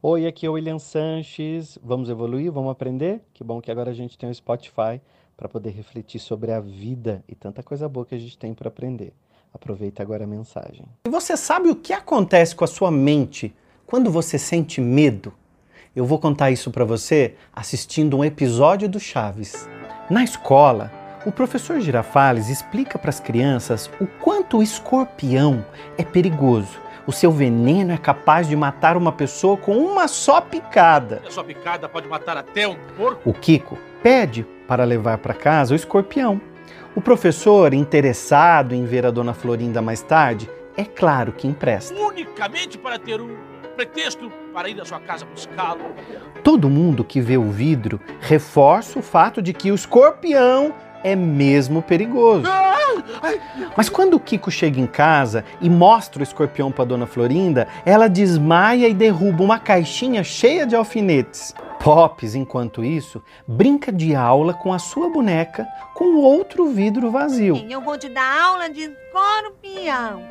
Oi, 0.00 0.28
aqui 0.28 0.46
é 0.46 0.48
o 0.48 0.52
William 0.52 0.78
Sanches. 0.78 1.76
Vamos 1.82 2.08
evoluir? 2.08 2.52
Vamos 2.52 2.70
aprender? 2.70 3.20
Que 3.34 3.42
bom 3.42 3.60
que 3.60 3.68
agora 3.68 3.90
a 3.90 3.92
gente 3.92 4.16
tem 4.16 4.30
o 4.30 4.34
Spotify 4.34 5.00
para 5.36 5.48
poder 5.48 5.70
refletir 5.70 6.20
sobre 6.20 6.52
a 6.52 6.60
vida 6.60 7.24
e 7.28 7.34
tanta 7.34 7.64
coisa 7.64 7.88
boa 7.88 8.06
que 8.06 8.14
a 8.14 8.18
gente 8.18 8.38
tem 8.38 8.54
para 8.54 8.68
aprender. 8.68 9.12
Aproveita 9.52 10.00
agora 10.00 10.22
a 10.22 10.26
mensagem. 10.26 10.86
E 11.04 11.10
você 11.10 11.36
sabe 11.36 11.68
o 11.68 11.74
que 11.74 11.92
acontece 11.92 12.54
com 12.54 12.62
a 12.62 12.68
sua 12.68 12.92
mente 12.92 13.52
quando 13.88 14.08
você 14.08 14.38
sente 14.38 14.80
medo? 14.80 15.34
Eu 15.96 16.06
vou 16.06 16.20
contar 16.20 16.52
isso 16.52 16.70
para 16.70 16.84
você 16.84 17.34
assistindo 17.52 18.18
um 18.18 18.24
episódio 18.24 18.88
do 18.88 19.00
Chaves. 19.00 19.68
Na 20.08 20.22
escola, 20.22 20.92
o 21.26 21.32
professor 21.32 21.80
Girafales 21.80 22.48
explica 22.48 23.00
para 23.00 23.10
as 23.10 23.18
crianças 23.18 23.90
o 24.00 24.06
quanto 24.06 24.58
o 24.58 24.62
escorpião 24.62 25.66
é 25.96 26.04
perigoso. 26.04 26.87
O 27.08 27.12
seu 27.12 27.32
veneno 27.32 27.90
é 27.90 27.96
capaz 27.96 28.46
de 28.46 28.54
matar 28.54 28.94
uma 28.94 29.10
pessoa 29.10 29.56
com 29.56 29.78
uma 29.78 30.06
só 30.06 30.42
picada. 30.42 31.22
A 31.26 31.30
sua 31.30 31.42
picada 31.42 31.88
pode 31.88 32.06
matar 32.06 32.36
até 32.36 32.68
um 32.68 32.76
porco. 32.98 33.30
O 33.30 33.32
Kiko 33.32 33.78
pede 34.02 34.46
para 34.66 34.84
levar 34.84 35.16
para 35.16 35.32
casa 35.32 35.72
o 35.72 35.74
escorpião. 35.74 36.38
O 36.94 37.00
professor, 37.00 37.72
interessado 37.72 38.74
em 38.74 38.84
ver 38.84 39.06
a 39.06 39.10
dona 39.10 39.32
Florinda 39.32 39.80
mais 39.80 40.02
tarde, 40.02 40.50
é 40.76 40.84
claro 40.84 41.32
que 41.32 41.48
empresta. 41.48 41.98
Unicamente 41.98 42.76
para 42.76 42.98
ter 42.98 43.22
um 43.22 43.34
pretexto 43.74 44.30
para 44.52 44.68
ir 44.68 44.78
à 44.78 44.84
sua 44.84 45.00
casa 45.00 45.24
buscá-lo. 45.24 45.80
Todo 46.44 46.68
mundo 46.68 47.02
que 47.02 47.22
vê 47.22 47.38
o 47.38 47.50
vidro 47.50 47.98
reforça 48.20 48.98
o 48.98 49.02
fato 49.02 49.40
de 49.40 49.54
que 49.54 49.72
o 49.72 49.74
escorpião 49.74 50.74
é 51.02 51.16
mesmo 51.16 51.80
perigoso. 51.80 52.42
Mas 53.76 53.88
quando 53.88 54.14
o 54.14 54.20
Kiko 54.20 54.50
chega 54.50 54.80
em 54.80 54.86
casa 54.86 55.44
e 55.60 55.68
mostra 55.68 56.20
o 56.20 56.22
escorpião 56.22 56.70
para 56.70 56.84
Dona 56.84 57.06
Florinda, 57.06 57.68
ela 57.84 58.08
desmaia 58.08 58.88
e 58.88 58.94
derruba 58.94 59.42
uma 59.42 59.58
caixinha 59.58 60.22
cheia 60.24 60.66
de 60.66 60.74
alfinetes. 60.74 61.54
Pops, 61.80 62.34
enquanto 62.34 62.84
isso, 62.84 63.22
brinca 63.46 63.92
de 63.92 64.14
aula 64.14 64.52
com 64.52 64.72
a 64.72 64.78
sua 64.78 65.08
boneca 65.08 65.66
com 65.94 66.16
outro 66.16 66.66
vidro 66.66 67.10
vazio. 67.10 67.64
Eu 67.68 67.80
vou 67.80 67.96
te 67.96 68.08
dar 68.08 68.42
aula 68.42 68.68
de 68.68 68.80
escorpião. 68.80 70.22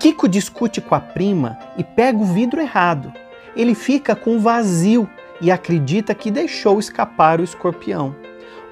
Kiko 0.00 0.28
discute 0.28 0.80
com 0.80 0.94
a 0.94 1.00
prima 1.00 1.58
e 1.76 1.84
pega 1.84 2.18
o 2.18 2.24
vidro 2.24 2.60
errado. 2.60 3.12
Ele 3.54 3.74
fica 3.74 4.16
com 4.16 4.36
o 4.36 4.40
vazio 4.40 5.08
e 5.40 5.50
acredita 5.50 6.14
que 6.14 6.30
deixou 6.30 6.78
escapar 6.78 7.40
o 7.40 7.44
escorpião. 7.44 8.14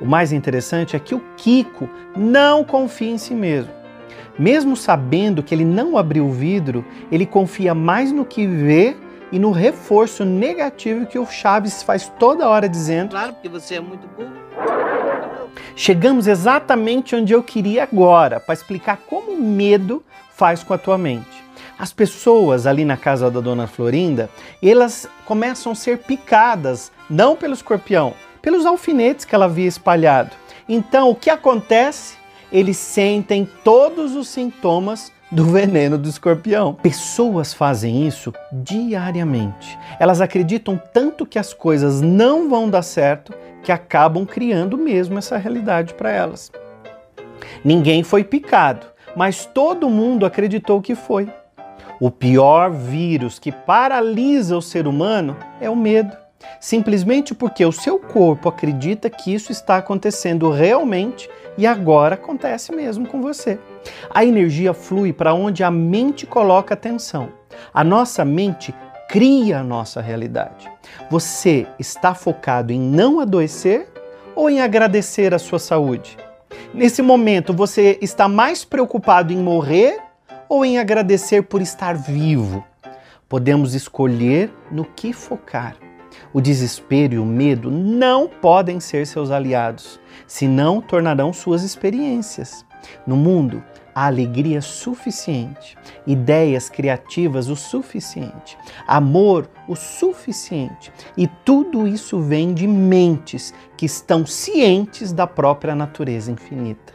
O 0.01 0.07
mais 0.07 0.33
interessante 0.33 0.95
é 0.95 0.99
que 0.99 1.15
o 1.15 1.23
Kiko 1.37 1.89
não 2.17 2.63
confia 2.63 3.11
em 3.11 3.19
si 3.19 3.35
mesmo. 3.35 3.73
Mesmo 4.39 4.77
sabendo 4.77 5.43
que 5.43 5.53
ele 5.53 5.65
não 5.65 5.99
abriu 5.99 6.27
o 6.27 6.33
vidro, 6.33 6.85
ele 7.11 7.27
confia 7.27 7.75
mais 7.75 8.13
no 8.13 8.25
que 8.25 8.47
vê 8.47 8.97
e 9.33 9.39
no 9.39 9.51
reforço 9.51 10.25
negativo 10.25 11.07
que 11.07 11.19
o 11.19 11.27
Chaves 11.27 11.83
faz 11.83 12.11
toda 12.19 12.49
hora 12.49 12.69
dizendo. 12.69 13.11
Claro, 13.11 13.33
porque 13.33 13.49
você 13.49 13.75
é 13.75 13.81
muito 13.81 14.07
burro. 14.09 14.31
Chegamos 15.75 16.27
exatamente 16.27 17.17
onde 17.17 17.33
eu 17.33 17.43
queria 17.43 17.83
agora, 17.83 18.39
para 18.39 18.55
explicar 18.55 18.99
como 19.09 19.33
o 19.33 19.41
medo 19.41 20.03
faz 20.33 20.63
com 20.63 20.73
a 20.73 20.79
tua 20.79 20.97
mente. 20.97 21.45
As 21.79 21.93
pessoas 21.93 22.67
ali 22.67 22.85
na 22.85 22.97
casa 22.97 23.31
da 23.31 23.41
dona 23.41 23.67
Florinda, 23.67 24.31
elas 24.63 25.09
começam 25.25 25.73
a 25.73 25.75
ser 25.75 25.99
picadas, 25.99 26.91
não 27.09 27.37
pelo 27.37 27.55
escorpião, 27.55 28.15
pelos 28.41 28.67
alfinetes 28.67 29.25
que 29.25 29.35
ela 29.35 29.47
havia 29.47 29.69
espalhado. 29.69 30.31
Então, 30.69 31.11
o 31.11 31.15
que 31.15 31.31
acontece? 31.31 32.17
Eles 32.51 32.77
sentem 32.77 33.49
todos 33.63 34.15
os 34.15 34.29
sintomas 34.29 35.13
do 35.31 35.45
veneno 35.45 35.99
do 35.99 36.09
escorpião. 36.09 36.75
Pessoas 36.75 37.53
fazem 37.53 38.07
isso 38.07 38.33
diariamente. 38.53 39.79
Elas 39.99 40.21
acreditam 40.21 40.81
tanto 40.93 41.27
que 41.27 41.39
as 41.39 41.53
coisas 41.53 42.01
não 42.01 42.49
vão 42.49 42.69
dar 42.69 42.83
certo 42.83 43.35
que 43.63 43.73
acabam 43.73 44.25
criando 44.25 44.79
mesmo 44.79 45.19
essa 45.19 45.37
realidade 45.37 45.95
para 45.95 46.11
elas. 46.11 46.51
Ninguém 47.65 48.03
foi 48.03 48.25
picado, 48.25 48.87
mas 49.15 49.45
todo 49.45 49.91
mundo 49.91 50.25
acreditou 50.25 50.81
que 50.81 50.95
foi. 50.95 51.29
O 52.01 52.11
pior 52.11 52.71
vírus 52.71 53.39
que 53.39 53.51
paralisa 53.51 54.57
o 54.57 54.63
ser 54.63 54.87
humano 54.87 55.37
é 55.61 55.69
o 55.69 55.77
medo. 55.77 56.17
Simplesmente 56.61 57.35
porque 57.35 57.65
o 57.65 57.73
seu 57.73 57.99
corpo 57.99 58.49
acredita 58.49 59.11
que 59.11 59.33
isso 59.33 59.53
está 59.53 59.77
acontecendo 59.77 60.51
realmente 60.51 61.29
e 61.57 61.67
agora 61.67 62.15
acontece 62.15 62.73
mesmo 62.73 63.07
com 63.07 63.21
você. 63.21 63.59
A 64.11 64.25
energia 64.25 64.73
flui 64.73 65.13
para 65.13 65.35
onde 65.35 65.65
a 65.65 65.71
mente 65.71 66.27
coloca 66.27 66.75
atenção. 66.75 67.31
A 67.73 67.83
nossa 67.83 68.25
mente 68.25 68.75
cria 69.09 69.61
a 69.61 69.65
nossa 69.65 70.01
realidade. 70.01 70.71
Você 71.11 71.67
está 71.79 72.15
focado 72.15 72.73
em 72.73 72.81
não 72.81 73.21
adoecer 73.21 73.89
ou 74.37 74.49
em 74.49 74.61
agradecer 74.61 75.35
a 75.35 75.39
sua 75.39 75.59
saúde? 75.59 76.17
Nesse 76.73 77.03
momento, 77.03 77.53
você 77.53 77.99
está 78.03 78.29
mais 78.29 78.65
preocupado 78.65 79.33
em 79.33 79.39
morrer 79.39 79.99
ou 80.49 80.65
em 80.65 80.79
agradecer 80.79 81.43
por 81.43 81.63
estar 81.63 81.97
vivo? 81.97 82.65
Podemos 83.29 83.75
escolher 83.75 84.53
no 84.71 84.85
que 84.85 85.13
focar. 85.13 85.88
O 86.33 86.41
desespero 86.41 87.15
e 87.15 87.19
o 87.19 87.25
medo 87.25 87.71
não 87.71 88.29
podem 88.29 88.81
ser 88.81 89.07
seus 89.07 89.31
aliados, 89.31 90.01
senão 90.27 90.81
tornarão 90.81 91.33
suas 91.33 91.63
experiências. 91.63 92.65
No 93.07 93.17
mundo, 93.17 93.63
há 93.95 94.07
alegria 94.07 94.61
suficiente, 94.61 95.77
ideias 96.07 96.69
criativas 96.69 97.49
o 97.49 97.57
suficiente, 97.57 98.57
amor 98.87 99.51
o 99.67 99.75
suficiente. 99.75 100.93
E 101.17 101.27
tudo 101.27 101.87
isso 101.87 102.21
vem 102.21 102.55
de 102.55 102.67
mentes 102.67 103.53
que 103.77 103.87
estão 103.87 104.25
cientes 104.25 105.13
da 105.13 105.27
própria 105.27 105.75
natureza 105.75 106.31
infinita. 106.31 106.93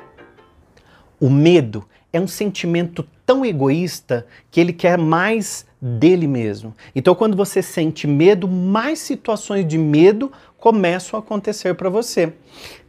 O 1.19 1.29
medo 1.29 1.85
é 2.13 2.22
um 2.22 2.28
sentimento 2.28 3.06
tão 3.25 3.45
egoísta 3.45 4.25
que 4.51 4.59
ele 4.59 4.72
quer 4.72 4.97
mais 4.97 5.66
dele 5.83 6.27
mesmo. 6.27 6.73
Então, 6.95 7.13
quando 7.13 7.35
você 7.35 7.61
sente 7.61 8.07
medo, 8.07 8.47
mais 8.47 8.99
situações 8.99 9.67
de 9.67 9.77
medo 9.77 10.31
começam 10.57 11.19
a 11.19 11.21
acontecer 11.21 11.75
para 11.75 11.89
você. 11.89 12.31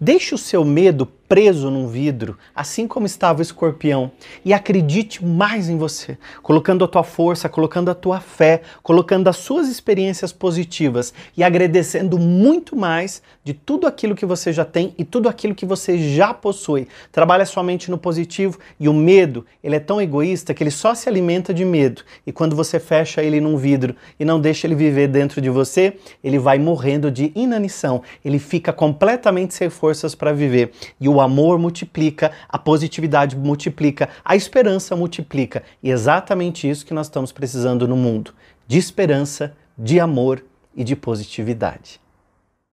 Deixe 0.01 0.33
o 0.33 0.39
seu 0.39 0.65
medo 0.65 1.09
preso 1.29 1.71
num 1.71 1.87
vidro, 1.87 2.39
assim 2.55 2.87
como 2.87 3.07
estava 3.07 3.39
o 3.39 3.43
escorpião, 3.43 4.11
e 4.45 4.53
acredite 4.53 5.25
mais 5.25 5.69
em 5.69 5.77
você, 5.77 6.19
colocando 6.43 6.85
a 6.85 6.89
tua 6.89 7.03
força, 7.03 7.49
colocando 7.49 7.91
a 7.91 7.95
tua 7.95 8.21
fé, 8.21 8.63
colocando 8.83 9.29
as 9.29 9.37
suas 9.37 9.69
experiências 9.69 10.33
positivas 10.33 11.13
e 11.37 11.43
agradecendo 11.43 12.19
muito 12.19 12.77
mais 12.77 13.23
de 13.43 13.55
tudo 13.55 13.87
aquilo 13.87 14.15
que 14.15 14.27
você 14.27 14.53
já 14.53 14.65
tem 14.65 14.95
e 14.99 15.05
tudo 15.05 15.29
aquilo 15.29 15.55
que 15.55 15.67
você 15.67 15.99
já 16.15 16.33
possui. 16.33 16.89
Trabalha 17.11 17.47
somente 17.47 17.91
no 17.91 17.99
positivo 17.99 18.59
e 18.79 18.89
o 18.89 18.93
medo, 18.93 19.45
ele 19.63 19.77
é 19.77 19.81
tão 19.81 20.01
egoísta 20.01 20.55
que 20.55 20.63
ele 20.63 20.71
só 20.71 20.95
se 20.95 21.09
alimenta 21.09 21.53
de 21.53 21.65
medo. 21.65 22.03
E 22.27 22.33
quando 22.33 22.57
você 22.57 22.79
fecha 22.79 23.23
ele 23.23 23.41
num 23.41 23.57
vidro 23.57 23.95
e 24.19 24.25
não 24.25 24.41
deixa 24.41 24.67
ele 24.67 24.75
viver 24.75 25.09
dentro 25.09 25.41
de 25.41 25.51
você, 25.51 25.97
ele 26.23 26.39
vai 26.39 26.59
morrendo 26.59 27.11
de 27.11 27.33
inanição. 27.35 28.03
Ele 28.25 28.39
fica 28.39 28.73
completamente 28.73 29.55
sem 29.55 29.71
forças 29.71 30.15
para 30.15 30.33
viver. 30.33 30.73
E 31.01 31.09
o 31.15 31.21
amor 31.21 31.59
multiplica, 31.59 32.33
a 32.49 32.59
positividade 32.59 33.37
multiplica, 33.37 34.09
a 34.25 34.35
esperança 34.35 34.97
multiplica. 34.97 35.63
E 35.83 35.91
é 35.91 35.93
exatamente 35.93 36.69
isso 36.69 36.85
que 36.85 36.95
nós 36.95 37.07
estamos 37.07 37.33
precisando 37.33 37.87
no 37.87 37.97
mundo: 37.97 38.35
de 38.67 38.79
esperança, 38.79 39.57
de 39.79 40.01
amor 40.01 40.45
e 40.75 40.83
de 40.83 40.97
positividade. 40.97 42.04